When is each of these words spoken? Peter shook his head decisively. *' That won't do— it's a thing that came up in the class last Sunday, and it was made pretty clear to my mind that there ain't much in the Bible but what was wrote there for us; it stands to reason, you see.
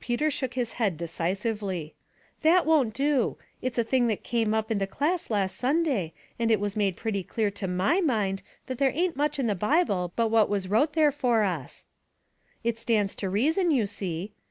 Peter 0.00 0.30
shook 0.30 0.54
his 0.54 0.72
head 0.80 0.96
decisively. 0.96 1.94
*' 2.16 2.40
That 2.40 2.64
won't 2.64 2.94
do— 2.94 3.36
it's 3.60 3.76
a 3.76 3.84
thing 3.84 4.06
that 4.06 4.24
came 4.24 4.54
up 4.54 4.70
in 4.70 4.78
the 4.78 4.86
class 4.86 5.28
last 5.28 5.58
Sunday, 5.58 6.14
and 6.38 6.50
it 6.50 6.58
was 6.58 6.74
made 6.74 6.96
pretty 6.96 7.22
clear 7.22 7.50
to 7.50 7.68
my 7.68 8.00
mind 8.00 8.42
that 8.66 8.78
there 8.78 8.92
ain't 8.96 9.14
much 9.14 9.38
in 9.38 9.48
the 9.48 9.54
Bible 9.54 10.14
but 10.16 10.28
what 10.30 10.48
was 10.48 10.68
wrote 10.68 10.94
there 10.94 11.12
for 11.12 11.42
us; 11.42 11.84
it 12.64 12.78
stands 12.78 13.14
to 13.16 13.28
reason, 13.28 13.70
you 13.70 13.86
see. 13.86 14.32